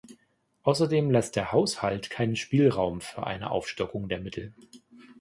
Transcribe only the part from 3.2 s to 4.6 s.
eine Aufstockung der Mittel.